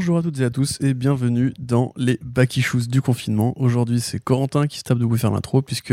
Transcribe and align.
Bonjour 0.00 0.16
à 0.16 0.22
toutes 0.22 0.40
et 0.40 0.44
à 0.44 0.50
tous 0.50 0.78
et 0.80 0.94
bienvenue 0.94 1.52
dans 1.58 1.92
les 1.94 2.18
Bakishous 2.22 2.86
du 2.88 3.02
confinement. 3.02 3.52
Aujourd'hui, 3.60 4.00
c'est 4.00 4.18
Corentin 4.18 4.66
qui 4.66 4.78
se 4.78 4.82
tape 4.82 4.96
de 4.96 5.04
vous 5.04 5.18
faire 5.18 5.30
l'intro 5.30 5.60
puisque 5.60 5.92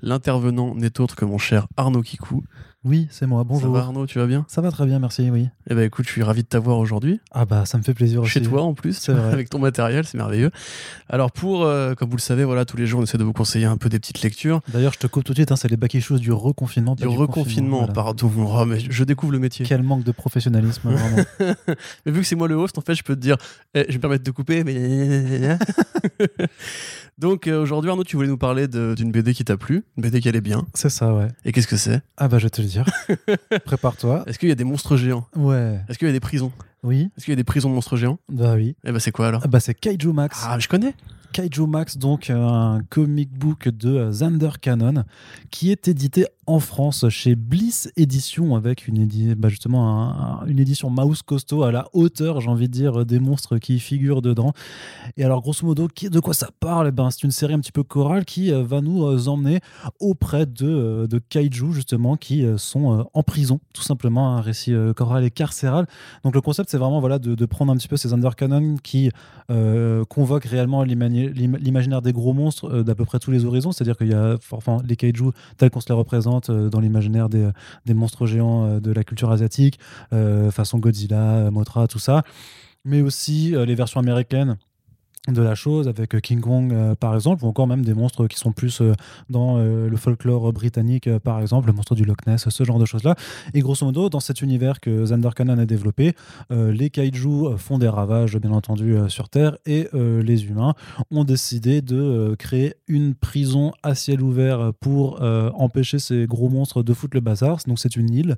l'intervenant 0.00 0.74
n'est 0.74 1.02
autre 1.02 1.16
que 1.16 1.26
mon 1.26 1.36
cher 1.36 1.66
Arnaud 1.76 2.00
Kikou. 2.00 2.44
Oui, 2.84 3.06
c'est 3.12 3.28
moi. 3.28 3.44
Bonjour. 3.44 3.62
Ça 3.62 3.68
va 3.68 3.86
Arnaud, 3.86 4.08
tu 4.08 4.18
vas 4.18 4.26
bien? 4.26 4.44
Ça 4.48 4.60
va 4.60 4.72
très 4.72 4.86
bien, 4.86 4.98
merci, 4.98 5.30
oui. 5.30 5.48
Eh 5.70 5.74
ben 5.76 5.84
écoute, 5.84 6.04
je 6.04 6.10
suis 6.10 6.24
ravi 6.24 6.42
de 6.42 6.48
t'avoir 6.48 6.78
aujourd'hui. 6.78 7.20
Ah 7.30 7.44
bah 7.44 7.64
ça 7.64 7.78
me 7.78 7.84
fait 7.84 7.94
plaisir 7.94 8.22
aussi. 8.22 8.32
Chez 8.32 8.42
toi 8.42 8.62
en 8.62 8.74
plus, 8.74 9.08
vrai. 9.08 9.20
avec 9.32 9.50
ton 9.50 9.60
matériel, 9.60 10.04
c'est 10.04 10.18
merveilleux. 10.18 10.50
Alors 11.08 11.30
pour, 11.30 11.62
euh, 11.62 11.94
comme 11.94 12.10
vous 12.10 12.16
le 12.16 12.20
savez, 12.20 12.42
voilà, 12.42 12.64
tous 12.64 12.76
les 12.76 12.88
jours 12.88 12.98
on 12.98 13.04
essaie 13.04 13.18
de 13.18 13.22
vous 13.22 13.32
conseiller 13.32 13.66
un 13.66 13.76
peu 13.76 13.88
des 13.88 14.00
petites 14.00 14.22
lectures. 14.22 14.62
D'ailleurs, 14.66 14.94
je 14.94 14.98
te 14.98 15.06
coupe 15.06 15.22
tout 15.22 15.32
de 15.32 15.38
suite, 15.38 15.52
hein, 15.52 15.56
c'est 15.56 15.68
les 15.68 15.76
baquets 15.76 16.00
choses 16.00 16.20
du 16.20 16.32
reconfinement. 16.32 16.96
Du 16.96 17.06
reconfinement, 17.06 17.78
voilà. 17.78 17.92
pardon, 17.92 18.32
oh, 18.36 18.64
mais 18.64 18.80
je 18.80 19.04
découvre 19.04 19.30
le 19.30 19.38
métier. 19.38 19.64
Quel 19.64 19.84
manque 19.84 20.02
de 20.02 20.10
professionnalisme, 20.10 20.90
vraiment. 20.90 21.24
Mais 22.04 22.10
vu 22.10 22.22
que 22.22 22.26
c'est 22.26 22.34
moi 22.34 22.48
le 22.48 22.56
host, 22.56 22.78
en 22.78 22.82
fait, 22.82 22.96
je 22.96 23.04
peux 23.04 23.14
te 23.14 23.20
dire, 23.20 23.36
eh, 23.74 23.84
je 23.86 23.92
vais 23.92 23.98
me 23.98 24.00
permettre 24.00 24.24
de 24.24 24.30
couper, 24.32 24.64
mais. 24.64 25.56
Donc 27.18 27.46
euh, 27.46 27.62
aujourd'hui, 27.62 27.90
Arnaud, 27.90 28.02
tu 28.02 28.16
voulais 28.16 28.28
nous 28.28 28.38
parler 28.38 28.66
d'une 28.66 29.12
BD 29.12 29.34
qui 29.34 29.44
t'a 29.44 29.56
plu, 29.56 29.84
une 29.96 30.02
BD 30.02 30.20
qui 30.20 30.28
allait 30.28 30.40
bien. 30.40 30.66
c'est 30.74 30.88
ça, 30.88 31.14
ouais. 31.14 31.28
Et 31.44 31.52
qu'est-ce 31.52 31.68
que 31.68 31.76
c'est? 31.76 32.00
Ah 32.16 32.26
bah 32.26 32.38
je 32.38 32.48
te 32.48 32.60
le 32.60 32.66
Prépare-toi. 33.64 34.24
Est-ce 34.26 34.38
qu'il 34.38 34.48
y 34.48 34.52
a 34.52 34.56
des 34.56 34.64
monstres 34.64 34.96
géants? 34.96 35.26
Ouais. 35.36 35.80
Est-ce 35.88 35.98
qu'il 35.98 36.08
y 36.08 36.10
a 36.10 36.14
des 36.14 36.20
prisons? 36.20 36.52
Oui, 36.82 37.10
Est-ce 37.16 37.24
qu'il 37.26 37.32
y 37.32 37.34
a 37.34 37.36
des 37.36 37.44
prisons 37.44 37.68
de 37.70 37.74
monstres 37.74 37.96
géants? 37.96 38.18
Bah 38.28 38.54
oui. 38.54 38.74
Eh 38.84 38.90
ben 38.90 38.98
c'est 38.98 39.12
quoi 39.12 39.28
alors? 39.28 39.42
Ah 39.44 39.48
bah 39.48 39.60
c'est 39.60 39.74
Kaiju 39.74 40.12
Max. 40.12 40.42
Ah, 40.44 40.58
je 40.58 40.66
connais 40.68 40.94
Kaiju 41.32 41.66
Max, 41.66 41.96
donc 41.98 42.30
euh, 42.30 42.36
un 42.46 42.82
comic 42.90 43.32
book 43.32 43.68
de 43.68 43.88
euh, 43.90 44.12
Zander 44.12 44.50
Cannon 44.60 45.04
qui 45.50 45.70
est 45.70 45.88
édité 45.88 46.26
en 46.46 46.58
France 46.58 47.08
chez 47.08 47.34
Bliss 47.36 47.90
Édition 47.96 48.54
avec 48.56 48.88
une, 48.88 49.34
bah, 49.34 49.48
justement 49.48 49.88
un- 49.88 50.42
un- 50.42 50.46
une 50.46 50.58
édition 50.58 50.90
mouse 50.90 51.22
costaud 51.22 51.62
à 51.62 51.70
la 51.72 51.86
hauteur, 51.92 52.40
j'ai 52.40 52.48
envie 52.48 52.68
de 52.68 52.72
dire, 52.72 53.06
des 53.06 53.20
monstres 53.20 53.58
qui 53.58 53.78
figurent 53.78 54.22
dedans. 54.22 54.52
Et 55.16 55.24
alors, 55.24 55.40
grosso 55.40 55.64
modo, 55.64 55.86
qui- 55.88 56.10
de 56.10 56.20
quoi 56.20 56.34
ça 56.34 56.48
parle? 56.60 56.88
Eh 56.88 56.90
ben, 56.90 57.10
C'est 57.10 57.22
une 57.22 57.30
série 57.30 57.54
un 57.54 57.60
petit 57.60 57.72
peu 57.72 57.82
chorale 57.84 58.24
qui 58.24 58.52
euh, 58.52 58.62
va 58.62 58.80
nous 58.80 59.04
euh, 59.04 59.28
emmener 59.28 59.60
auprès 60.00 60.46
de, 60.46 60.66
euh, 60.66 61.06
de 61.06 61.18
kaiju, 61.18 61.72
justement, 61.72 62.16
qui 62.16 62.44
euh, 62.44 62.58
sont 62.58 62.98
euh, 62.98 63.02
en 63.14 63.22
prison, 63.22 63.60
tout 63.72 63.82
simplement, 63.82 64.36
un 64.36 64.40
récit 64.40 64.72
euh, 64.74 64.92
choral 64.92 65.24
et 65.24 65.30
carcéral. 65.30 65.86
Donc, 66.24 66.34
le 66.34 66.40
concept, 66.40 66.70
c'est 66.70 66.78
vraiment 66.78 67.00
voilà, 67.00 67.18
de, 67.18 67.46
prendre 67.46 67.72
un 67.72 67.76
petit 67.76 67.88
peu 67.88 67.96
ces 67.96 68.12
undercanon 68.12 68.76
qui 68.82 69.10
euh, 69.50 70.04
convoquent 70.06 70.44
réellement 70.46 70.82
l'im- 70.84 71.21
l'imaginaire 71.28 72.02
des 72.02 72.12
gros 72.12 72.32
monstres 72.32 72.70
euh, 72.70 72.82
d'à 72.82 72.94
peu 72.94 73.04
près 73.04 73.18
tous 73.18 73.30
les 73.30 73.44
horizons. 73.44 73.72
C'est-à-dire 73.72 73.96
qu'il 73.96 74.08
y 74.08 74.14
a 74.14 74.36
enfin, 74.50 74.78
les 74.84 74.96
kaiju 74.96 75.30
tels 75.56 75.70
qu'on 75.70 75.80
se 75.80 75.88
les 75.88 75.94
représente 75.94 76.50
euh, 76.50 76.68
dans 76.68 76.80
l'imaginaire 76.80 77.28
des, 77.28 77.48
des 77.86 77.94
monstres 77.94 78.26
géants 78.26 78.64
euh, 78.64 78.80
de 78.80 78.92
la 78.92 79.04
culture 79.04 79.30
asiatique, 79.30 79.78
euh, 80.12 80.50
façon 80.50 80.78
Godzilla, 80.78 81.46
euh, 81.46 81.50
Mothra, 81.50 81.86
tout 81.88 81.98
ça. 81.98 82.22
Mais 82.84 83.00
aussi 83.00 83.54
euh, 83.54 83.64
les 83.64 83.74
versions 83.74 84.00
américaines 84.00 84.56
de 85.28 85.40
la 85.40 85.54
chose 85.54 85.86
avec 85.86 86.14
euh, 86.14 86.20
King 86.20 86.40
Kong 86.40 86.72
euh, 86.72 86.96
par 86.96 87.14
exemple 87.14 87.44
ou 87.44 87.48
encore 87.48 87.68
même 87.68 87.84
des 87.84 87.94
monstres 87.94 88.26
qui 88.26 88.36
sont 88.36 88.50
plus 88.50 88.80
euh, 88.80 88.92
dans 89.30 89.58
le 89.58 89.96
folklore 89.96 90.52
britannique 90.52 91.08
par 91.18 91.40
exemple 91.40 91.68
le 91.68 91.72
monstre 91.72 91.94
du 91.94 92.04
Loch 92.04 92.26
Ness 92.26 92.48
ce 92.48 92.64
genre 92.64 92.78
de 92.78 92.84
choses 92.84 93.04
là 93.04 93.14
et 93.54 93.60
grosso 93.60 93.84
modo 93.86 94.08
dans 94.08 94.20
cet 94.20 94.42
univers 94.42 94.80
que 94.80 95.06
Zander 95.06 95.30
Cannon 95.34 95.58
a 95.58 95.66
développé 95.66 96.14
les 96.50 96.90
kaiju 96.90 97.56
font 97.56 97.78
des 97.78 97.88
ravages 97.88 98.36
bien 98.38 98.52
entendu 98.52 98.96
sur 99.08 99.28
Terre 99.28 99.56
et 99.66 99.88
les 99.92 100.46
humains 100.46 100.74
ont 101.10 101.24
décidé 101.24 101.82
de 101.82 102.34
créer 102.38 102.74
une 102.88 103.14
prison 103.14 103.72
à 103.82 103.94
ciel 103.94 104.22
ouvert 104.22 104.72
pour 104.80 105.22
empêcher 105.22 105.98
ces 105.98 106.26
gros 106.26 106.48
monstres 106.48 106.82
de 106.82 106.92
foutre 106.92 107.16
le 107.16 107.20
bazar. 107.20 107.58
Donc 107.66 107.78
c'est 107.78 107.96
une 107.96 108.12
île 108.12 108.36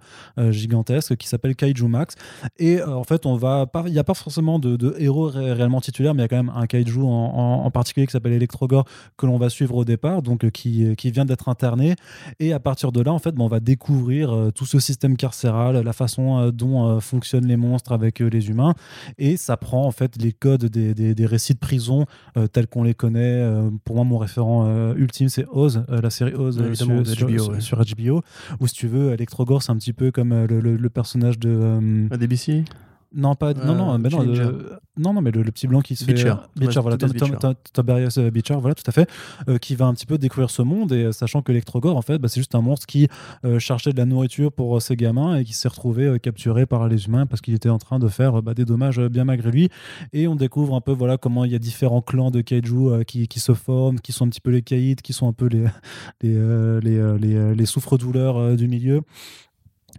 gigantesque 0.50 1.16
qui 1.16 1.28
s'appelle 1.28 1.56
Kaiju 1.56 1.88
Max. 1.88 2.14
Et 2.58 2.82
en 2.82 3.04
fait, 3.04 3.26
on 3.26 3.36
va 3.36 3.66
il 3.86 3.92
n'y 3.92 3.98
a 3.98 4.04
pas 4.04 4.14
forcément 4.14 4.58
de, 4.58 4.94
héros 4.98 5.28
ré- 5.28 5.52
réellement 5.52 5.80
titulaires, 5.80 6.14
mais 6.14 6.22
il 6.22 6.24
y 6.24 6.26
a 6.26 6.28
quand 6.28 6.42
même 6.42 6.52
un 6.54 6.66
kaiju 6.74 7.02
en, 7.02 7.06
en- 7.08 7.64
en 7.64 7.70
particulier 7.70 8.06
qui 8.06 8.12
s'appelle 8.12 8.32
Electrogore 8.32 8.84
que 9.16 9.26
l'on 9.26 9.38
va 9.38 9.48
suivre 9.48 9.74
au 9.76 9.84
départ, 9.84 10.22
donc 10.22 10.44
euh, 10.44 10.50
qui, 10.50 10.94
qui 10.96 11.10
vient 11.10 11.24
d'être 11.24 11.48
interné. 11.48 11.94
Et 12.40 12.52
à 12.52 12.60
partir 12.60 12.90
de 12.92 13.00
là, 13.00 13.12
en 13.12 13.18
fait, 13.18 13.32
ben, 13.34 13.44
on 13.44 13.48
va 13.48 13.60
découvrir 13.60 14.32
euh, 14.34 14.50
tout 14.50 14.66
ce 14.66 14.78
système 14.80 15.16
carcéral, 15.16 15.76
la 15.78 15.92
façon 15.92 16.38
euh, 16.38 16.50
dont 16.50 16.86
euh, 16.86 17.00
fonctionnent 17.00 17.46
les 17.46 17.56
monstres 17.56 17.92
avec 17.92 18.20
euh, 18.20 18.28
les 18.28 18.48
humains, 18.48 18.74
et 19.18 19.36
ça 19.36 19.56
prend 19.56 19.84
en 19.86 19.90
fait 19.92 20.16
les 20.20 20.32
codes 20.32 20.64
des, 20.66 20.94
des- 20.94 21.14
des 21.14 21.26
récits 21.26 21.54
de 21.54 21.58
prison 21.58 22.06
euh, 22.36 22.46
tels 22.46 22.66
qu'on 22.66 22.82
les 22.82 22.94
connaît. 22.94 23.20
Euh, 23.42 23.70
pour 23.84 23.96
moi, 23.96 24.04
mon 24.04 24.18
référent 24.18 24.64
euh, 24.66 24.94
ultime, 24.96 25.28
c'est 25.28 25.46
Oz, 25.52 25.84
euh, 25.88 26.00
la 26.00 26.10
série 26.10 26.34
Oz 26.34 26.58
euh, 26.60 26.74
sur, 26.74 26.86
HBO, 26.88 27.04
sur- 27.38 27.48
ouais. 27.50 27.60
sur 27.60 27.78
HBO, 27.78 28.22
où 28.60 28.66
si 28.66 28.74
tu 28.74 28.88
veux, 28.88 29.12
Electrogore, 29.12 29.62
c'est 29.62 29.72
un 29.72 29.76
petit 29.76 29.92
peu 29.92 30.10
comme 30.10 30.32
euh, 30.32 30.46
le, 30.46 30.60
le- 30.60 30.76
le 30.76 30.90
personnage 30.90 31.38
de 31.38 31.50
euh, 31.50 32.08
À 32.10 32.16
DBC 32.16 32.64
non, 33.14 33.34
pas. 33.34 33.54
non, 33.54 33.74
non, 33.74 33.94
Euh, 33.94 33.98
mais 33.98 34.08
non, 34.08 34.20
le, 34.22 34.78
non, 34.96 35.12
non, 35.12 35.20
mais 35.20 35.30
le, 35.30 35.42
le 35.42 35.50
petit 35.50 35.66
blanc 35.66 35.80
qui 35.80 35.96
se 35.96 36.04
Beecher. 36.04 36.22
fait. 36.24 36.30
euh, 36.30 36.34
Beecher, 36.56 36.80
voilà. 36.80 36.96
Tobias 36.96 37.18
Tom- 37.26 37.36
Tom- 37.38 37.54
Tiberius 37.72 38.18
euh, 38.18 38.30
Beecher, 38.30 38.56
voilà, 38.60 38.74
tout 38.74 38.82
à 38.86 38.92
fait. 38.92 39.08
euh, 39.48 39.58
qui 39.58 39.74
va 39.74 39.86
un 39.86 39.94
petit 39.94 40.06
peu 40.06 40.18
découvrir 40.18 40.50
ce 40.50 40.62
monde 40.62 40.92
et 40.92 41.04
euh, 41.04 41.12
sachant 41.12 41.42
que 41.42 41.52
Electrogore, 41.52 41.96
en 41.96 42.02
fait, 42.02 42.18
bah, 42.18 42.28
c'est 42.28 42.40
juste 42.40 42.54
un 42.54 42.60
monstre 42.60 42.86
qui 42.86 43.08
euh, 43.44 43.58
cherchait 43.58 43.92
de 43.92 43.96
la 43.98 44.04
nourriture 44.06 44.52
pour 44.52 44.76
euh, 44.76 44.80
ses 44.80 44.96
gamins 44.96 45.36
et 45.36 45.44
qui 45.44 45.52
s'est 45.52 45.68
retrouvé 45.68 46.04
euh, 46.04 46.18
capturé 46.18 46.66
par 46.66 46.88
les 46.88 47.06
humains 47.06 47.26
parce 47.26 47.40
qu'il 47.40 47.54
était 47.54 47.68
en 47.68 47.78
train 47.78 47.98
de 47.98 48.08
faire 48.08 48.38
euh, 48.38 48.42
bah, 48.42 48.54
des 48.54 48.64
dommages 48.64 48.98
euh, 48.98 49.08
bien 49.08 49.24
malgré 49.24 49.50
lui. 49.50 49.68
Et 50.12 50.26
on 50.28 50.34
découvre 50.36 50.74
un 50.74 50.80
peu, 50.80 50.92
voilà, 50.92 51.16
comment 51.18 51.44
il 51.44 51.52
y 51.52 51.54
a 51.54 51.58
différents 51.58 52.02
clans 52.02 52.30
de 52.30 52.40
kaiju 52.40 52.74
euh, 52.88 53.02
qui, 53.04 53.28
qui 53.28 53.40
se 53.40 53.52
forment, 53.54 54.00
qui 54.00 54.12
sont 54.12 54.26
un 54.26 54.28
petit 54.28 54.40
peu 54.40 54.50
les 54.50 54.62
caïds, 54.62 54.96
qui 54.96 55.12
sont 55.12 55.28
un 55.28 55.32
peu 55.32 55.46
les, 55.46 55.64
les, 56.22 56.34
euh, 56.36 56.80
les, 56.80 56.96
euh, 56.98 57.18
les, 57.18 57.34
euh, 57.34 57.54
les 57.54 57.66
souffres-douleurs 57.66 58.36
euh, 58.38 58.56
du 58.56 58.68
milieu 58.68 59.02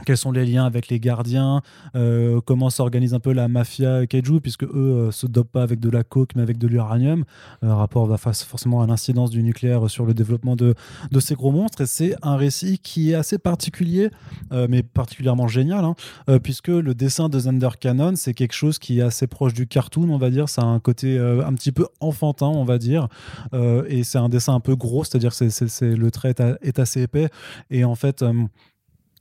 quels 0.04 0.18
sont 0.18 0.32
les 0.32 0.46
liens 0.46 0.66
avec 0.66 0.90
les 0.90 1.00
gardiens, 1.00 1.62
euh, 1.96 2.42
comment 2.46 2.70
s'organise 2.70 3.14
un 3.14 3.20
peu 3.20 3.32
la 3.32 3.48
mafia 3.48 4.06
kaiju, 4.06 4.42
puisque 4.42 4.64
eux 4.64 4.70
euh, 4.76 5.12
se 5.12 5.26
dopent 5.26 5.52
pas 5.52 5.64
avec 5.64 5.80
de 5.80 5.90
la 5.90 6.04
coke 6.04 6.32
mais 6.36 6.42
avec 6.42 6.58
de 6.58 6.68
l'uranium, 6.68 7.24
euh, 7.64 7.74
rapport 7.74 8.08
bah, 8.08 8.18
face 8.18 8.44
forcément 8.44 8.82
à 8.82 8.88
l'incidence 8.88 9.30
du 9.30 9.42
nucléaire 9.42 9.90
sur 9.90 10.06
le 10.06 10.14
développement 10.14 10.56
de, 10.56 10.74
de 11.12 11.20
ces 11.20 11.36
gros 11.36 11.52
monstres. 11.52 11.82
Et 11.82 11.86
c'est 11.86 12.16
un 12.22 12.36
récit 12.36 12.80
qui 12.80 13.12
est 13.12 13.16
assez 13.16 13.38
particulier, 13.38 14.10
euh, 14.52 14.68
mais 14.70 14.84
particulièrement 14.84 15.48
génial, 15.48 15.86
hein, 15.86 15.96
puisque 16.40 16.68
le 16.68 16.94
dessin 16.94 17.30
de 17.30 17.40
Zander 17.40 17.70
Cannon, 17.80 18.14
c'est 18.16 18.34
quelque 18.34 18.54
chose 18.54 18.80
qui 18.80 19.00
est 19.00 19.04
assez 19.04 19.28
proche 19.28 19.54
du 19.54 19.68
cartoon, 19.68 20.10
on 20.10 20.18
va 20.18 20.30
dire. 20.30 20.50
Ça 20.50 20.62
a 20.62 20.66
un 20.66 20.80
côté 20.80 21.18
un 21.18 21.54
petit 21.54 21.72
peu 21.72 21.88
enfantin, 22.00 22.48
on 22.48 22.66
va 22.66 22.78
dire. 22.78 23.08
Et 23.88 24.04
c'est 24.04 24.18
un 24.18 24.30
dessin 24.30 24.56
un 24.56 24.60
peu 24.60 24.76
gros, 24.76 25.04
c'est-à-dire 25.04 25.32
que 25.36 25.86
le 25.86 26.12
trait 26.12 26.36
est 26.62 26.80
assez 26.80 27.02
épais. 27.04 27.30
Et 27.70 27.86
en 27.86 27.96
fait. 27.96 28.24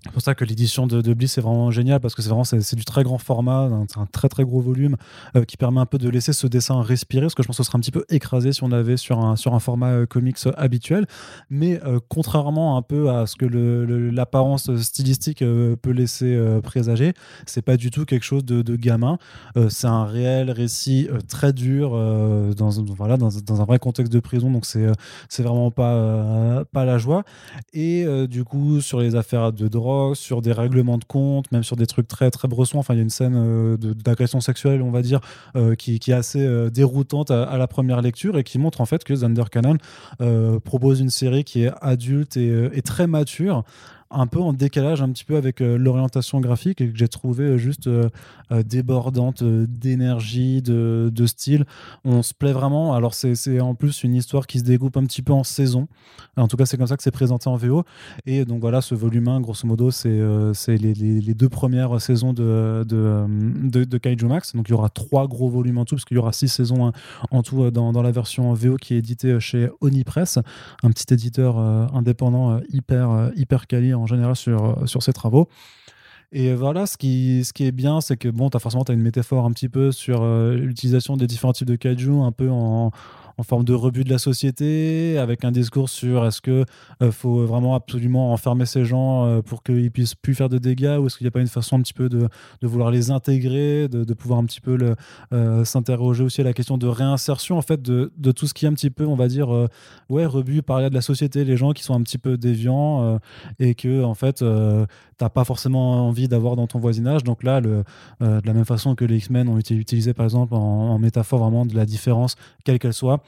Euh, 0.06 0.10
c'est 0.10 0.12
pour 0.12 0.22
ça 0.22 0.34
que 0.34 0.44
l'édition 0.44 0.86
de, 0.86 1.00
de 1.00 1.14
Bliss 1.14 1.38
est 1.38 1.40
vraiment 1.40 1.70
géniale 1.70 2.00
parce 2.00 2.14
que 2.14 2.22
c'est 2.22 2.28
vraiment 2.28 2.44
c'est, 2.44 2.74
du 2.74 2.84
très 2.84 3.02
grand 3.02 3.18
format, 3.18 3.62
un, 3.62 3.86
un 3.96 4.06
très 4.06 4.28
très 4.28 4.44
gros 4.44 4.60
volume 4.60 4.96
euh, 5.36 5.44
qui 5.44 5.56
permet 5.56 5.80
un 5.80 5.86
peu 5.86 5.98
de 5.98 6.08
laisser 6.08 6.32
ce 6.32 6.46
dessin 6.46 6.82
respirer 6.82 7.22
parce 7.22 7.34
que 7.34 7.42
je 7.42 7.46
pense 7.48 7.56
que 7.56 7.62
ce 7.62 7.68
serait 7.68 7.78
un 7.78 7.80
petit 7.80 7.90
peu 7.90 8.04
écrasé 8.08 8.52
si 8.52 8.62
on 8.64 8.72
avait 8.72 8.96
sur 8.96 9.18
un, 9.18 9.36
sur 9.36 9.54
un 9.54 9.60
format 9.60 9.90
euh, 9.90 10.06
comics 10.06 10.38
habituel. 10.56 11.06
Mais 11.50 11.80
euh, 11.84 12.00
contrairement 12.08 12.76
un 12.76 12.82
peu 12.82 13.10
à 13.10 13.26
ce 13.26 13.36
que 13.36 13.46
l'apparence 13.46 14.74
stylistique 14.76 15.42
euh, 15.42 15.76
peut 15.76 15.90
laisser 15.90 16.34
euh, 16.34 16.60
présager, 16.60 17.14
c'est 17.46 17.62
pas 17.62 17.76
du 17.76 17.90
tout 17.90 18.04
quelque 18.04 18.24
chose 18.24 18.44
de, 18.44 18.76
gamin. 18.76 19.18
Euh, 19.56 19.68
c'est 19.68 19.86
un 19.86 20.04
réel 20.04 20.50
récit 20.50 21.08
euh, 21.10 21.18
très 21.20 21.52
dur 21.52 21.92
euh, 21.94 22.52
dans, 22.54 22.70
voilà, 22.94 23.16
dans, 23.16 23.60
un 23.60 23.64
vrai 23.64 23.78
contexte 23.78 24.12
de 24.12 24.20
prison, 24.20 24.50
donc 24.50 24.66
c'est, 24.66 24.84
euh, 24.84 24.92
c'est 25.28 25.42
vraiment 25.42 25.70
pas, 25.70 25.94
euh, 25.94 26.64
pas 26.72 26.84
la 26.84 26.98
joie. 26.98 27.24
Et 27.72 28.04
euh, 28.04 28.26
du 28.26 28.44
coup, 28.44 28.80
sur 28.80 29.00
les 29.00 29.14
affaires 29.14 29.52
de 29.52 29.68
drogue, 29.68 29.93
sur 30.14 30.42
des 30.42 30.52
règlements 30.52 30.98
de 30.98 31.04
compte, 31.04 31.50
même 31.52 31.62
sur 31.62 31.76
des 31.76 31.86
trucs 31.86 32.08
très 32.08 32.30
très 32.30 32.48
bressons. 32.48 32.78
Enfin, 32.78 32.94
il 32.94 32.98
y 32.98 33.00
a 33.00 33.02
une 33.02 33.10
scène 33.10 33.34
euh, 33.36 33.76
d'agression 33.76 34.40
sexuelle, 34.40 34.82
on 34.82 34.90
va 34.90 35.02
dire, 35.02 35.20
euh, 35.56 35.74
qui, 35.74 35.94
est 35.94 36.12
assez 36.12 36.44
euh, 36.44 36.70
déroutante 36.70 37.30
à, 37.30 37.56
la 37.56 37.66
première 37.66 38.02
lecture 38.02 38.38
et 38.38 38.44
qui 38.44 38.58
montre 38.58 38.80
en 38.80 38.86
fait 38.86 39.04
que 39.04 39.14
Zander 39.14 39.44
Cannon 39.50 39.76
propose 40.64 41.00
une 41.00 41.10
série 41.10 41.44
qui 41.44 41.64
est 41.64 41.72
adulte 41.80 42.36
et 42.36 42.82
très 42.82 43.06
mature 43.06 43.64
un 44.14 44.26
peu 44.26 44.40
en 44.40 44.52
décalage 44.52 45.02
un 45.02 45.10
petit 45.10 45.24
peu 45.24 45.36
avec 45.36 45.60
euh, 45.60 45.76
l'orientation 45.76 46.40
graphique 46.40 46.80
et 46.80 46.90
que 46.90 46.96
j'ai 46.96 47.08
trouvé 47.08 47.44
euh, 47.44 47.56
juste 47.58 47.86
euh, 47.86 48.08
débordante 48.64 49.42
d'énergie, 49.42 50.62
de, 50.62 51.10
de 51.12 51.26
style. 51.26 51.64
On 52.04 52.22
se 52.22 52.34
plaît 52.34 52.52
vraiment. 52.52 52.94
Alors 52.94 53.14
c'est 53.14 53.60
en 53.60 53.74
plus 53.74 54.04
une 54.04 54.14
histoire 54.14 54.46
qui 54.46 54.58
se 54.58 54.64
découpe 54.64 54.96
un 54.96 55.04
petit 55.04 55.22
peu 55.22 55.32
en 55.32 55.44
saison. 55.44 55.88
En 56.36 56.48
tout 56.48 56.56
cas, 56.56 56.66
c'est 56.66 56.76
comme 56.76 56.86
ça 56.86 56.96
que 56.96 57.02
c'est 57.02 57.10
présenté 57.10 57.48
en 57.48 57.56
VO. 57.56 57.84
Et 58.26 58.44
donc 58.44 58.60
voilà, 58.60 58.80
ce 58.80 58.94
volume 58.94 59.28
1, 59.28 59.40
grosso 59.40 59.66
modo, 59.66 59.90
c'est 59.90 60.08
les, 60.68 60.94
les- 60.94 61.34
deux 61.34 61.48
premières 61.48 62.00
saisons 62.00 62.32
de, 62.32 62.84
de, 62.86 63.84
de, 63.84 63.98
Kaiju 63.98 64.26
Max. 64.26 64.54
Donc 64.54 64.68
il 64.68 64.72
y 64.72 64.74
aura 64.74 64.88
trois 64.88 65.26
gros 65.26 65.48
volumes 65.48 65.78
en 65.78 65.84
tout, 65.84 65.96
parce 65.96 66.04
qu'il 66.04 66.16
y 66.16 66.20
aura 66.20 66.32
six 66.32 66.48
saisons 66.48 66.86
hein, 66.86 66.92
en 67.30 67.42
tout 67.42 67.70
dans, 67.70 67.92
dans 67.92 68.02
la 68.02 68.12
version 68.12 68.52
VO 68.52 68.76
qui 68.76 68.94
est 68.94 68.98
éditée 68.98 69.40
chez 69.40 69.68
Onipress, 69.80 70.38
un 70.82 70.90
petit 70.90 71.12
éditeur 71.12 71.58
indépendant 71.58 72.60
hyper, 72.68 73.30
hyper 73.36 73.66
quali 73.66 73.94
en 73.94 74.03
général 74.06 74.36
sur, 74.36 74.64
euh, 74.64 74.86
sur 74.86 75.02
ses 75.02 75.12
travaux. 75.12 75.48
Et 76.32 76.52
voilà, 76.52 76.86
ce 76.86 76.96
qui, 76.96 77.44
ce 77.44 77.52
qui 77.52 77.64
est 77.64 77.72
bien, 77.72 78.00
c'est 78.00 78.16
que 78.16 78.28
bon, 78.28 78.48
as 78.48 78.58
forcément 78.58 78.82
as 78.82 78.92
une 78.92 79.02
métaphore 79.02 79.44
un 79.44 79.52
petit 79.52 79.68
peu 79.68 79.92
sur 79.92 80.22
euh, 80.22 80.56
l'utilisation 80.56 81.16
des 81.16 81.28
différents 81.28 81.52
types 81.52 81.68
de 81.68 81.76
kaiju, 81.76 82.22
un 82.22 82.32
peu 82.32 82.50
en, 82.50 82.90
en 83.36 83.42
forme 83.42 83.64
de 83.64 83.74
rebut 83.74 84.04
de 84.04 84.10
la 84.10 84.18
société, 84.18 85.18
avec 85.18 85.44
un 85.44 85.50
discours 85.50 85.88
sur 85.88 86.24
est-ce 86.24 86.40
que 86.40 86.64
euh, 87.02 87.10
faut 87.10 87.44
vraiment 87.46 87.74
absolument 87.74 88.32
enfermer 88.32 88.66
ces 88.66 88.84
gens 88.84 89.26
euh, 89.26 89.42
pour 89.42 89.62
qu'ils 89.62 89.90
puissent 89.90 90.14
plus 90.14 90.34
faire 90.34 90.48
de 90.48 90.58
dégâts, 90.58 90.98
ou 91.00 91.06
est-ce 91.06 91.18
qu'il 91.18 91.24
n'y 91.24 91.28
a 91.28 91.32
pas 91.32 91.40
une 91.40 91.46
façon 91.46 91.76
un 91.76 91.82
petit 91.82 91.94
peu 91.94 92.08
de, 92.08 92.28
de 92.60 92.66
vouloir 92.66 92.90
les 92.90 93.10
intégrer, 93.10 93.88
de, 93.88 94.04
de 94.04 94.14
pouvoir 94.14 94.38
un 94.38 94.44
petit 94.44 94.60
peu 94.60 94.78
euh, 95.32 95.64
s'interroger 95.64 96.22
aussi 96.22 96.40
à 96.40 96.44
la 96.44 96.52
question 96.52 96.78
de 96.78 96.86
réinsertion 96.86 97.58
en 97.58 97.62
fait 97.62 97.82
de, 97.82 98.12
de 98.16 98.32
tout 98.32 98.46
ce 98.46 98.54
qui 98.54 98.66
est 98.66 98.68
un 98.68 98.74
petit 98.74 98.90
peu, 98.90 99.06
on 99.06 99.16
va 99.16 99.28
dire, 99.28 99.48
ouais, 100.08 100.26
rebut 100.26 100.62
par 100.62 100.80
là 100.80 100.88
de 100.88 100.94
la 100.94 101.00
société, 101.00 101.44
les 101.44 101.56
gens 101.56 101.72
qui 101.72 101.82
sont 101.82 101.94
un 101.94 102.02
petit 102.02 102.18
peu 102.18 102.36
déviants 102.36 103.18
et 103.58 103.74
que 103.74 104.02
en 104.04 104.14
fait 104.14 104.44
t'as 105.16 105.28
pas 105.28 105.44
forcément 105.44 106.08
envie 106.08 106.28
d'avoir 106.28 106.56
dans 106.56 106.66
ton 106.66 106.78
voisinage. 106.78 107.24
Donc 107.24 107.42
là, 107.42 107.60
le, 107.60 107.84
de 108.20 108.46
la 108.46 108.52
même 108.52 108.64
façon 108.64 108.94
que 108.94 109.04
les 109.04 109.16
X-Men 109.16 109.48
ont 109.48 109.58
été 109.58 109.74
utilisés 109.74 110.14
par 110.14 110.24
exemple 110.24 110.54
en 110.54 110.98
métaphore 110.98 111.40
vraiment 111.40 111.66
de 111.66 111.74
la 111.74 111.86
différence, 111.86 112.36
quelle 112.64 112.78
qu'elle 112.78 112.92
soit. 112.92 113.23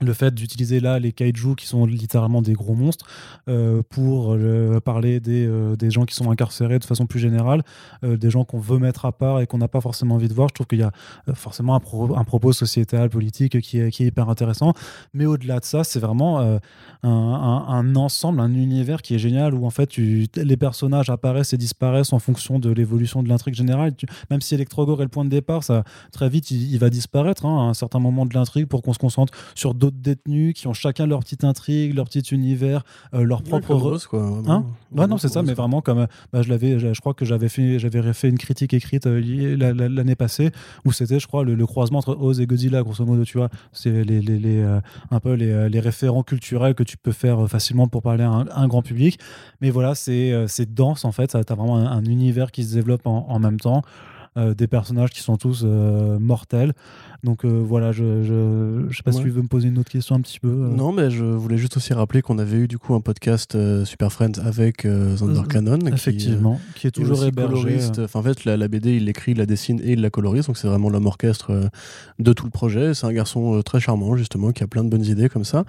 Le 0.00 0.12
fait 0.12 0.34
d'utiliser 0.34 0.80
là 0.80 0.98
les 0.98 1.12
kaiju 1.12 1.54
qui 1.56 1.66
sont 1.66 1.84
littéralement 1.84 2.42
des 2.42 2.54
gros 2.54 2.74
monstres 2.74 3.06
euh, 3.48 3.82
pour 3.90 4.32
euh, 4.32 4.80
parler 4.80 5.20
des, 5.20 5.46
euh, 5.46 5.76
des 5.76 5.90
gens 5.90 6.04
qui 6.04 6.14
sont 6.14 6.30
incarcérés 6.30 6.78
de 6.78 6.84
façon 6.84 7.06
plus 7.06 7.20
générale, 7.20 7.62
des 8.02 8.30
gens 8.30 8.44
qu'on 8.44 8.58
veut 8.58 8.78
mettre 8.78 9.04
à 9.04 9.12
part 9.12 9.40
et 9.40 9.46
qu'on 9.46 9.58
n'a 9.58 9.68
pas 9.68 9.80
forcément 9.80 10.14
envie 10.14 10.28
de 10.28 10.34
voir. 10.34 10.48
Je 10.48 10.54
trouve 10.54 10.66
qu'il 10.66 10.78
y 10.78 10.82
a 10.82 10.92
forcément 11.34 11.74
un, 11.74 11.80
pro- 11.80 12.16
un 12.16 12.24
propos 12.24 12.52
sociétal, 12.52 13.10
politique 13.10 13.60
qui 13.60 13.78
est, 13.78 13.90
qui 13.90 14.04
est 14.04 14.06
hyper 14.06 14.28
intéressant. 14.28 14.72
Mais 15.12 15.26
au-delà 15.26 15.60
de 15.60 15.64
ça, 15.64 15.84
c'est 15.84 16.00
vraiment 16.00 16.40
un, 16.40 16.60
un- 17.02 17.94
ensemble, 17.96 18.40
un 18.40 18.52
univers 18.54 19.02
qui 19.02 19.14
est 19.14 19.18
génial 19.18 19.54
où 19.54 19.66
en 19.66 19.70
fait 19.70 19.86
tu- 19.86 20.26
les 20.36 20.56
personnages 20.56 21.10
apparaissent 21.10 21.52
et 21.52 21.58
disparaissent 21.58 22.12
en 22.12 22.18
fonction 22.18 22.58
de 22.58 22.70
l'évolution 22.70 23.22
de 23.22 23.28
l'intrigue 23.28 23.54
générale. 23.54 23.92
Même 24.30 24.40
si 24.40 24.54
Electrogore 24.54 25.00
est 25.00 25.04
le 25.04 25.10
point 25.10 25.24
de 25.24 25.30
départ, 25.30 25.64
ça 25.64 25.84
très 26.12 26.28
vite 26.28 26.50
il, 26.50 26.72
il 26.72 26.78
va 26.78 26.90
disparaître 26.90 27.44
hein, 27.46 27.66
à 27.66 27.70
un 27.70 27.74
certain 27.74 27.98
moment 27.98 28.26
de 28.26 28.34
l'intrigue 28.34 28.66
pour 28.66 28.82
qu'on 28.82 28.92
se 28.92 28.98
concentre 28.98 29.32
sur 29.54 29.74
d'autres 29.74 29.89
détenus 29.90 30.54
qui 30.54 30.66
ont 30.66 30.72
chacun 30.72 31.06
leur 31.06 31.20
petite 31.20 31.44
intrigue, 31.44 31.94
leur 31.94 32.06
petit 32.06 32.20
univers, 32.34 32.84
euh, 33.14 33.22
leur 33.22 33.42
propre. 33.42 33.74
Ouais, 33.74 33.80
Rose, 33.80 34.06
quoi. 34.06 34.20
vraiment. 34.20 34.52
Hein 34.52 34.64
Ouais, 34.92 35.06
non, 35.06 35.18
c'est 35.18 35.28
ça, 35.28 35.40
Rose, 35.40 35.48
mais 35.48 35.54
vraiment 35.54 35.80
comme 35.80 36.00
euh, 36.00 36.06
bah, 36.32 36.42
je 36.42 36.48
l'avais, 36.48 36.78
je, 36.78 37.00
crois 37.00 37.14
que 37.14 37.24
j'avais 37.24 37.48
fait, 37.48 37.78
j'avais 37.78 38.12
fait 38.12 38.28
une 38.28 38.38
critique 38.38 38.74
écrite 38.74 39.06
euh, 39.06 39.56
l'année 39.88 40.14
passée 40.14 40.50
où 40.84 40.92
c'était, 40.92 41.20
je 41.20 41.26
crois, 41.26 41.44
le, 41.44 41.54
le 41.54 41.66
croisement 41.66 41.98
entre 41.98 42.16
Oz 42.20 42.40
et 42.40 42.46
Godzilla, 42.46 42.82
grosso 42.82 43.04
modo, 43.04 43.24
tu 43.24 43.38
vois. 43.38 43.48
C'est 43.72 44.04
les, 44.04 44.20
les, 44.20 44.38
les, 44.38 44.58
euh, 44.58 44.80
un 45.10 45.20
peu 45.20 45.34
les, 45.34 45.68
les 45.68 45.80
référents 45.80 46.22
culturels 46.22 46.74
que 46.74 46.82
tu 46.82 46.96
peux 46.96 47.12
faire 47.12 47.48
facilement 47.48 47.88
pour 47.88 48.02
parler 48.02 48.24
à 48.24 48.30
un, 48.30 48.46
à 48.46 48.60
un 48.60 48.68
grand 48.68 48.82
public. 48.82 49.18
Mais 49.60 49.70
voilà, 49.70 49.94
c'est, 49.94 50.32
c'est 50.48 50.72
dense 50.74 51.04
en 51.04 51.12
fait. 51.12 51.30
Ça, 51.30 51.42
t'as 51.44 51.54
vraiment 51.54 51.76
un, 51.76 51.86
un 51.86 52.04
univers 52.04 52.50
qui 52.50 52.64
se 52.64 52.74
développe 52.74 53.06
en, 53.06 53.26
en 53.28 53.38
même 53.38 53.60
temps. 53.60 53.82
Euh, 54.36 54.54
des 54.54 54.66
personnages 54.66 55.10
qui 55.10 55.20
sont 55.20 55.36
tous 55.36 55.62
euh, 55.64 56.18
mortels. 56.18 56.72
Donc 57.24 57.44
euh, 57.44 57.48
voilà, 57.62 57.92
je, 57.92 58.22
je, 58.22 58.86
je 58.88 58.96
sais 58.96 59.02
pas 59.02 59.12
si 59.12 59.20
tu 59.20 59.28
veux 59.30 59.42
me 59.42 59.48
poser 59.48 59.68
une 59.68 59.78
autre 59.78 59.90
question 59.90 60.14
un 60.14 60.20
petit 60.20 60.40
peu. 60.40 60.48
Non, 60.48 60.90
mais 60.92 61.10
je 61.10 61.24
voulais 61.24 61.58
juste 61.58 61.76
aussi 61.76 61.92
rappeler 61.92 62.22
qu'on 62.22 62.38
avait 62.38 62.56
eu 62.58 62.68
du 62.68 62.78
coup 62.78 62.94
un 62.94 63.00
podcast 63.00 63.58
Super 63.84 64.10
Friends 64.12 64.38
avec 64.44 64.84
Mhm. 64.86 65.46
Cannon. 65.48 65.78
qui, 65.78 65.88
Effectivement, 65.88 66.60
qui 66.76 66.86
est 66.86 66.90
qui 66.92 67.00
est 67.00 67.04
toujours 67.04 67.24
hébergé. 67.24 67.54
coloriste. 67.62 67.98
Enfin, 67.98 68.20
en 68.20 68.22
fait, 68.22 68.44
la, 68.44 68.56
la 68.56 68.68
BD, 68.68 68.96
il 68.96 69.04
l'écrit, 69.04 69.32
il 69.32 69.38
la 69.38 69.46
dessine 69.46 69.80
et 69.82 69.92
il 69.92 70.00
la 70.00 70.10
colorise. 70.10 70.46
Donc, 70.46 70.56
c'est 70.56 70.68
vraiment 70.68 70.88
l'homme 70.88 71.06
orchestre 71.06 71.68
de 72.18 72.32
tout 72.32 72.44
le 72.44 72.50
projet. 72.50 72.94
C'est 72.94 73.06
un 73.06 73.12
garçon 73.12 73.60
très 73.62 73.80
charmant, 73.80 74.16
justement, 74.16 74.52
qui 74.52 74.62
a 74.62 74.66
plein 74.66 74.82
de 74.84 74.88
bonnes 74.88 75.04
idées 75.04 75.28
comme 75.28 75.44
ça. 75.44 75.64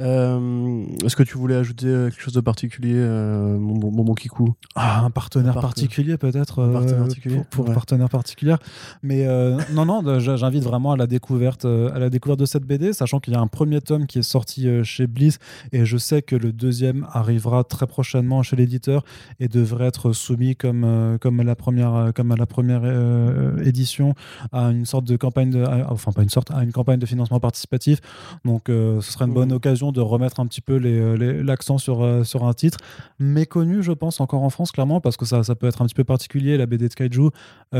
Euh, 0.00 0.84
Est-ce 1.04 1.16
que 1.16 1.22
tu 1.22 1.36
voulais 1.38 1.54
ajouter 1.54 1.86
quelque 1.86 2.20
chose 2.20 2.32
de 2.34 2.40
particulier, 2.40 2.94
euh, 2.96 3.58
mon, 3.58 3.90
mon 3.90 4.14
Kikou? 4.14 4.54
Ah, 4.74 5.02
un 5.04 5.10
partenaire 5.10 5.56
Un 5.56 5.60
particulier 5.60 6.16
peut-être 6.16 6.60
Un 6.62 6.68
euh, 6.68 6.72
partenaire 6.72 6.98
particulier, 7.02 7.36
pour, 7.36 7.46
pour 7.46 7.68
ouais. 7.68 7.74
Partenaire 7.92 8.08
particulier 8.08 8.54
mais 9.02 9.26
euh, 9.26 9.58
non 9.74 9.84
non 9.84 10.18
j'invite 10.18 10.62
vraiment 10.64 10.92
à 10.92 10.96
la 10.96 11.06
découverte 11.06 11.64
euh, 11.66 11.94
à 11.94 11.98
la 11.98 12.08
découverte 12.08 12.40
de 12.40 12.46
cette 12.46 12.64
BD 12.64 12.92
sachant 12.94 13.20
qu'il 13.20 13.34
y 13.34 13.36
a 13.36 13.40
un 13.40 13.46
premier 13.48 13.80
tome 13.80 14.06
qui 14.06 14.18
est 14.18 14.22
sorti 14.22 14.66
euh, 14.66 14.82
chez 14.82 15.06
Bliss 15.06 15.38
et 15.72 15.84
je 15.84 15.96
sais 15.98 16.22
que 16.22 16.34
le 16.36 16.52
deuxième 16.52 17.06
arrivera 17.12 17.64
très 17.64 17.86
prochainement 17.86 18.42
chez 18.42 18.56
l'éditeur 18.56 19.04
et 19.40 19.48
devrait 19.48 19.86
être 19.86 20.12
soumis 20.12 20.56
comme 20.56 21.18
comme 21.20 21.40
à 21.40 21.44
la 21.44 21.54
première 21.54 22.12
comme 22.14 22.32
à 22.32 22.36
la 22.36 22.46
première 22.46 22.80
euh, 22.84 23.62
édition 23.64 24.14
à 24.52 24.68
une 24.70 24.86
sorte 24.86 25.04
de 25.04 25.16
campagne 25.16 25.50
de 25.50 25.62
à- 25.62 25.92
enfin 25.92 26.12
pas 26.12 26.22
une 26.22 26.30
sorte 26.30 26.50
à 26.50 26.62
une 26.62 26.72
campagne 26.72 26.98
de 26.98 27.06
financement 27.06 27.40
participatif. 27.40 27.98
Donc 28.44 28.68
euh, 28.68 29.00
ce 29.02 29.12
sera 29.12 29.26
une 29.26 29.34
bonne 29.34 29.50
Mhm. 29.50 29.56
occasion 29.56 29.92
de 29.92 30.00
remettre 30.00 30.40
un 30.40 30.46
petit 30.46 30.60
peu 30.62 30.76
les- 30.76 31.16
les- 31.18 31.42
l'accent 31.42 31.76
sur 31.78 32.24
sur 32.24 32.44
un 32.44 32.54
titre. 32.54 32.78
Méconnu, 33.18 33.82
je 33.82 33.92
pense, 33.92 34.20
encore 34.20 34.42
en 34.42 34.50
France, 34.50 34.72
clairement, 34.72 35.00
parce 35.00 35.16
que 35.16 35.24
ça, 35.26 35.42
ça 35.42 35.54
peut 35.54 35.66
être 35.66 35.82
un 35.82 35.86
petit 35.86 35.94
peu 35.94 36.04
particulier, 36.04 36.56
la 36.56 36.66
BD 36.66 36.88
de 36.88 36.94
Kaiju, 36.94 37.30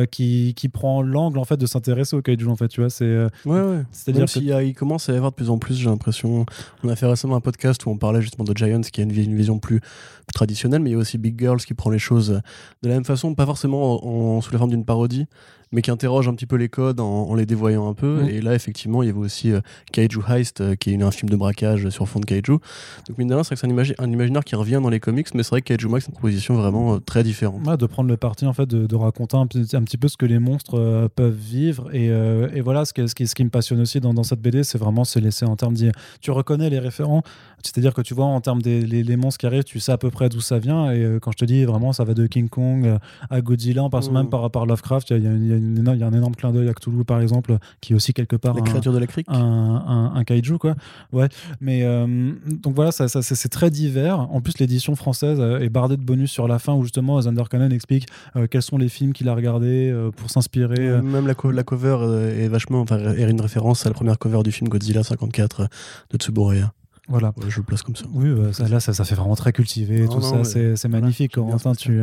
euh, 0.02 0.06
qui, 0.06 0.52
qui 0.56 0.68
prend 0.68 1.02
l'angle, 1.02 1.38
en 1.38 1.44
fait, 1.44 1.56
de 1.56 1.66
s'intéresser 1.66 2.14
au 2.16 2.22
Kaiju, 2.22 2.48
en 2.48 2.56
fait, 2.56 2.68
tu 2.68 2.80
vois, 2.80 2.90
c'est... 2.90 3.04
euh, 3.04 3.28
Ouais, 3.46 3.60
ouais. 3.60 3.82
C'est-à-dire 3.90 4.24
a- 4.52 4.62
il 4.62 4.74
commence 4.74 5.08
à 5.08 5.12
y 5.12 5.16
avoir 5.16 5.30
de 5.32 5.36
plus 5.36 5.50
en 5.50 5.58
plus, 5.58 5.74
j'ai 5.76 5.88
l'impression. 5.88 6.44
On 6.84 6.88
a 6.88 6.96
fait 6.96 7.06
récemment 7.06 7.36
un 7.36 7.40
podcast 7.40 7.84
où 7.86 7.90
on 7.90 7.96
parlait 7.98 8.20
justement 8.22 8.44
de 8.44 8.56
Giants, 8.56 8.80
qui 8.82 9.00
a 9.00 9.04
une, 9.04 9.12
vi- 9.12 9.24
une 9.24 9.34
vision 9.36 9.58
plus, 9.58 9.80
plus 9.80 10.32
traditionnelle, 10.34 10.82
mais 10.82 10.90
il 10.90 10.92
y 10.92 10.96
a 10.96 10.98
aussi 10.98 11.18
Big 11.18 11.38
Girls 11.38 11.60
qui 11.60 11.74
prend 11.74 11.90
les 11.90 11.98
choses 11.98 12.40
de 12.82 12.88
la 12.88 12.94
même 12.94 13.04
façon, 13.04 13.34
pas 13.34 13.46
forcément 13.46 14.04
en, 14.04 14.36
en- 14.36 14.40
sous 14.40 14.52
la 14.52 14.58
forme 14.58 14.70
d'une 14.70 14.84
parodie, 14.84 15.26
mais 15.72 15.82
qui 15.82 15.90
interroge 15.90 16.28
un 16.28 16.34
petit 16.34 16.46
peu 16.46 16.56
les 16.56 16.68
codes 16.68 17.00
en, 17.00 17.06
en 17.28 17.34
les 17.34 17.46
dévoyant 17.46 17.88
un 17.88 17.94
peu. 17.94 18.22
Mm. 18.24 18.28
Et 18.28 18.40
là, 18.40 18.54
effectivement, 18.54 19.02
il 19.02 19.06
y 19.06 19.10
avait 19.10 19.18
aussi 19.18 19.50
euh, 19.52 19.60
Kaiju 19.92 20.20
Heist, 20.28 20.60
euh, 20.60 20.74
qui 20.74 20.90
est 20.90 20.92
une- 20.94 21.02
un 21.02 21.10
film 21.10 21.30
de 21.30 21.36
braquage 21.36 21.88
sur 21.90 22.08
fond 22.08 22.20
de 22.20 22.26
Kaiju. 22.26 22.58
Donc, 23.08 23.18
mine 23.18 23.28
de 23.28 23.34
rien, 23.34 23.42
c'est 23.42 23.54
vrai 23.54 23.56
que 23.56 23.60
c'est 23.60 23.66
un, 23.66 23.74
imagi- 23.74 23.94
un 23.98 24.10
imaginaire 24.10 24.44
qui 24.44 24.54
revient 24.54 24.80
dans 24.82 24.88
les 24.90 25.00
comics, 25.00 25.34
mais 25.34 25.42
c'est 25.42 25.50
vrai 25.50 25.62
que 25.62 25.74
Kaiju 25.74 25.88
Max, 25.88 26.04
c'est 26.04 26.10
une 26.10 26.14
proposition 26.14 26.54
vraiment 26.54 26.94
euh, 26.94 26.98
très 26.98 27.22
différente. 27.22 27.66
ouais, 27.66 27.76
de 27.76 27.86
prendre 27.86 28.08
le 28.08 28.16
parti, 28.16 28.46
en 28.46 28.52
fait, 28.52 28.66
de, 28.66 28.86
de 28.86 28.96
raconter 28.96 29.36
un, 29.36 29.46
petit- 29.46 29.76
un 29.76 29.82
petit 29.82 29.96
peu 29.98 30.08
ce 30.08 30.16
que 30.16 30.26
les 30.26 30.38
monstres 30.38 30.78
euh, 30.78 31.08
peuvent 31.14 31.34
vivre. 31.34 31.88
Et, 31.94 32.06
et 32.06 32.60
voilà, 32.60 32.84
ce, 32.84 32.92
que- 32.92 33.06
ce, 33.06 33.14
qui, 33.14 33.26
ce 33.26 33.34
qui 33.34 33.44
me 33.44 33.50
passionne 33.50 33.80
aussi 33.80 34.00
dans, 34.00 34.12
dans 34.14 34.22
cette 34.24 34.40
BD, 34.40 34.64
c'est 34.64 34.78
vraiment 34.78 35.04
se 35.04 35.18
laisser 35.18 35.44
en 35.46 35.56
termes 35.56 35.74
d'y- 35.74 35.90
Tu 36.20 36.30
reconnais 36.30 36.70
les 36.70 36.78
référents, 36.78 37.22
c'est-à-dire 37.62 37.94
que 37.94 38.02
tu 38.02 38.14
vois, 38.14 38.24
en 38.26 38.40
termes 38.40 38.60
des 38.60 38.82
les, 38.82 39.02
les 39.02 39.16
monstres 39.16 39.38
qui 39.38 39.46
arrivent, 39.46 39.64
tu 39.64 39.80
sais 39.80 39.92
à 39.92 39.98
peu 39.98 40.10
près 40.10 40.28
d'où 40.28 40.40
ça 40.40 40.58
vient. 40.58 40.90
Et 40.90 41.18
quand 41.20 41.32
je 41.32 41.36
te 41.38 41.44
dis, 41.44 41.64
vraiment, 41.64 41.92
ça 41.92 42.04
va 42.04 42.14
de 42.14 42.26
King 42.26 42.48
Kong 42.48 42.98
à 43.30 43.40
Godzilla, 43.40 43.82
en 43.84 43.90
passant 43.90 44.10
Mm. 44.10 44.14
même 44.14 44.28
par, 44.30 44.50
par 44.50 44.66
Lovecraft, 44.66 45.10
il 45.10 45.18
y 45.18 45.20
a, 45.20 45.22
y 45.22 45.26
a 45.26 45.30
une- 45.36 45.44
il 45.44 45.50
y 45.50 45.52
a 45.54 45.56
une 45.62 45.78
énorme- 45.78 45.96
il 45.96 46.00
y 46.00 46.04
a 46.04 46.06
un 46.06 46.12
énorme 46.12 46.34
clin 46.34 46.50
d'œil 46.52 46.68
à 46.68 46.74
Cthulhu, 46.74 47.04
par 47.04 47.20
exemple, 47.20 47.56
qui 47.80 47.92
est 47.92 47.96
aussi 47.96 48.12
quelque 48.12 48.36
part 48.36 48.54
Les 48.54 48.60
un- 48.60 48.64
créatures 48.64 48.92
de 48.92 48.98
la 48.98 49.06
crique. 49.06 49.26
un, 49.28 49.34
un, 49.38 50.14
un 50.14 50.24
kaiju 50.24 50.58
quoi 50.58 50.74
ouais 51.12 51.28
mais 51.60 51.82
euh, 51.84 52.32
donc 52.46 52.74
voilà 52.74 52.92
ça, 52.92 53.08
ça, 53.08 53.22
c'est 53.22 53.48
très 53.48 53.70
divers 53.70 54.18
en 54.20 54.40
plus 54.40 54.58
l'édition 54.58 54.94
française 54.96 55.38
euh, 55.40 55.58
est 55.60 55.68
bardée 55.68 55.96
de 55.96 56.02
bonus 56.02 56.30
sur 56.30 56.48
la 56.48 56.58
fin 56.58 56.74
où 56.74 56.82
justement 56.82 57.20
Zander 57.20 57.44
Cannon 57.50 57.70
explique 57.70 58.06
euh, 58.36 58.46
quels 58.50 58.62
sont 58.62 58.78
les 58.78 58.88
films 58.88 59.12
qu'il 59.12 59.28
a 59.28 59.34
regardés 59.34 59.90
euh, 59.90 60.10
pour 60.10 60.30
s'inspirer 60.30 61.00
Même 61.02 61.26
la, 61.26 61.34
co- 61.34 61.50
la 61.50 61.62
cover 61.62 61.98
est 62.36 62.48
vachement, 62.48 62.80
enfin, 62.80 62.98
est 62.98 63.30
une 63.30 63.40
référence 63.40 63.86
à 63.86 63.88
la 63.88 63.94
première 63.94 64.18
cover 64.18 64.42
du 64.42 64.52
film 64.52 64.68
Godzilla 64.68 65.02
54 65.02 65.60
euh, 65.60 65.66
de 66.10 66.16
Tsuburaya. 66.18 66.72
Voilà 67.08 67.32
Ouais, 67.36 67.46
je 67.48 67.56
le 67.58 67.62
place 67.64 67.82
comme 67.82 67.96
ça. 67.96 68.04
oui, 68.14 68.28
ça, 68.52 68.68
là, 68.68 68.78
ça, 68.78 68.92
ça 68.92 69.04
fait 69.04 69.16
vraiment 69.16 69.34
très 69.34 69.52
cultivé, 69.52 70.02
Non, 70.02 70.08
tout 70.08 70.20
non, 70.20 70.44
ça, 70.44 70.76
c'est 70.76 70.88
magnifique, 70.88 71.34
bien 71.34 71.44
Corentin, 71.44 71.74
tu, 71.74 72.00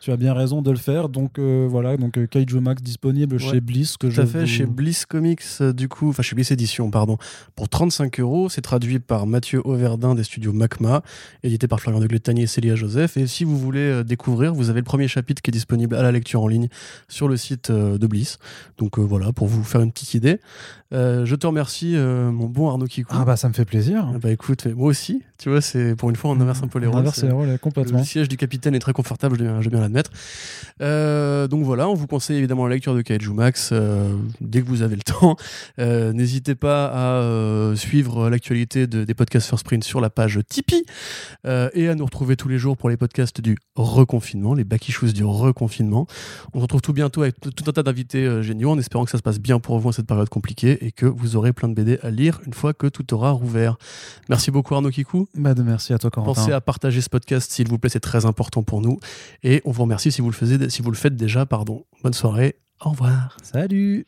tu 0.00 0.10
as 0.10 0.16
bien 0.16 0.34
raison 0.34 0.60
de 0.60 0.70
le 0.70 0.76
faire. 0.76 1.08
Donc 1.08 1.38
euh, 1.38 1.66
voilà, 1.70 1.96
donc 1.96 2.18
euh, 2.18 2.26
Kaiju 2.26 2.58
Max 2.60 2.82
disponible 2.82 3.36
Ouais. 3.36 3.38
chez 3.42 3.60
Bliss, 3.60 3.96
que 3.96 4.08
Tout 4.08 4.12
je 4.12 4.22
à 4.22 4.26
fait, 4.26 4.40
vous- 4.40 4.46
chez 4.46 4.66
Bliss 4.66 5.06
Comics, 5.06 5.42
euh, 5.60 5.72
du 5.72 5.88
coup, 5.88 6.08
enfin 6.08 6.22
chez 6.24 6.34
Bliss 6.34 6.50
Édition, 6.50 6.90
pardon, 6.90 7.16
pour 7.54 7.68
35 7.68 8.18
euros. 8.20 8.48
C'est 8.48 8.60
traduit 8.60 8.98
par 8.98 9.26
Mathieu 9.26 9.60
Auverdin 9.64 10.14
des 10.16 10.24
studios 10.24 10.52
Macma, 10.52 11.02
édité 11.44 11.68
par 11.68 11.80
Florian 11.80 12.00
de 12.00 12.06
Gletanier 12.08 12.42
et 12.42 12.46
Célia 12.48 12.74
Joseph. 12.74 13.16
Et 13.16 13.26
si 13.28 13.44
vous 13.44 13.56
voulez 13.56 13.78
euh, 13.80 14.02
découvrir, 14.04 14.52
vous 14.52 14.68
avez 14.68 14.80
le 14.80 14.84
premier 14.84 15.06
chapitre 15.08 15.42
qui 15.42 15.50
est 15.50 15.52
disponible 15.52 15.94
à 15.94 16.02
la 16.02 16.10
lecture 16.12 16.42
en 16.42 16.48
ligne 16.48 16.68
sur 17.08 17.28
le 17.28 17.36
site 17.36 17.70
de 17.70 18.06
Bliss. 18.06 18.38
Donc 18.78 18.98
voilà, 18.98 19.32
pour 19.32 19.46
vous 19.46 19.62
faire 19.62 19.80
une 19.80 19.92
petite 19.92 20.14
idée. 20.14 20.40
Je 20.92 21.34
te 21.36 21.46
remercie, 21.46 21.94
mon 21.96 22.46
bon 22.46 22.68
Arnaud 22.68 22.86
Kikou. 22.86 23.14
Ah 23.16 23.24
bah 23.24 23.36
ça 23.36 23.48
me 23.48 23.52
fait 23.54 23.64
plaisir. 23.64 24.06
Écoute, 24.42 24.66
moi 24.74 24.88
aussi, 24.88 25.22
tu 25.38 25.50
vois, 25.50 25.60
c'est 25.60 25.94
pour 25.96 26.08
une 26.08 26.16
fois 26.16 26.30
on 26.30 26.40
inverse 26.40 26.62
un 26.62 26.68
peu 26.68 26.78
les 26.78 26.86
On 26.86 26.92
rôles. 26.92 27.00
inverse 27.00 27.22
les 27.22 27.30
rôles, 27.30 27.58
complètement. 27.58 27.98
le 27.98 28.04
siège 28.04 28.26
du 28.26 28.38
capitaine 28.38 28.74
est 28.74 28.78
très 28.78 28.94
confortable, 28.94 29.36
je 29.38 29.44
dois 29.44 29.60
bien, 29.60 29.80
l'admettre. 29.80 30.10
Euh, 30.80 31.46
donc 31.46 31.62
voilà, 31.64 31.88
on 31.90 31.94
vous 31.94 32.06
conseille 32.06 32.38
évidemment 32.38 32.66
la 32.66 32.74
lecture 32.76 32.94
de 32.94 33.02
Kaiju 33.02 33.34
Max 33.34 33.68
euh, 33.72 34.16
dès 34.40 34.62
que 34.62 34.66
vous 34.66 34.80
avez 34.80 34.96
le 34.96 35.02
temps. 35.02 35.36
Euh, 35.78 36.14
N'hésitez 36.14 36.54
pas 36.54 36.86
à 36.86 37.76
suivre 37.76 38.30
l'actualité 38.30 38.86
de- 38.86 39.04
des 39.04 39.12
podcasts 39.14 39.48
First 39.48 39.64
Print 39.66 39.84
sur 39.84 40.00
la 40.00 40.08
page 40.08 40.38
Tipeee 40.48 40.84
et 41.46 41.88
à 41.88 41.94
nous 41.94 42.04
retrouver 42.06 42.36
tous 42.36 42.48
les 42.48 42.58
jours 42.58 42.76
pour 42.78 42.88
les 42.88 42.96
podcasts 42.96 43.40
du 43.42 43.58
reconfinement, 43.76 44.54
les 44.54 44.64
baquichous 44.64 45.12
du 45.12 45.24
reconfinement. 45.24 46.06
On 46.54 46.58
se 46.58 46.62
retrouve 46.62 46.80
tout 46.80 46.92
bientôt 46.94 47.22
avec 47.22 47.38
tout 47.40 47.64
un 47.66 47.72
tas 47.72 47.82
d'invités 47.82 48.42
géniaux 48.42 48.70
en 48.70 48.78
espérant 48.78 49.04
que 49.04 49.10
ça 49.10 49.18
se 49.18 49.22
passe 49.22 49.38
bien 49.38 49.60
pour 49.60 49.78
vous 49.78 49.90
en 49.90 49.92
cette 49.92 50.06
période 50.06 50.28
compliquée 50.30 50.78
et 50.84 50.92
que 50.92 51.04
vous 51.06 51.36
aurez 51.36 51.52
plein 51.52 51.68
de 51.68 51.74
BD 51.74 51.98
à 52.02 52.10
lire 52.10 52.40
une 52.46 52.54
fois 52.54 52.72
que 52.72 52.86
tout 52.86 53.12
aura 53.14 53.30
rouvert. 53.32 53.76
Merci 54.30 54.52
beaucoup 54.52 54.76
Arnaud 54.76 54.90
Kikou. 54.90 55.28
Bah 55.34 55.54
de 55.54 55.62
merci 55.62 55.92
à 55.92 55.98
toi, 55.98 56.08
Corentin. 56.08 56.40
Pensez 56.40 56.52
à 56.52 56.60
partager 56.60 57.00
ce 57.00 57.10
podcast 57.10 57.50
s'il 57.50 57.68
vous 57.68 57.78
plaît, 57.78 57.90
c'est 57.90 57.98
très 57.98 58.26
important 58.26 58.62
pour 58.62 58.80
nous. 58.80 58.98
Et 59.42 59.60
on 59.64 59.72
vous 59.72 59.82
remercie 59.82 60.12
si 60.12 60.22
vous 60.22 60.30
le, 60.30 60.34
faisiez, 60.34 60.70
si 60.70 60.82
vous 60.82 60.90
le 60.92 60.96
faites 60.96 61.16
déjà. 61.16 61.46
Pardon. 61.46 61.84
Bonne 62.04 62.14
soirée. 62.14 62.56
Au 62.80 62.90
revoir. 62.90 63.36
Salut 63.42 64.06